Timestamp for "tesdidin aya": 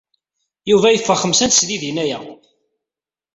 1.51-2.19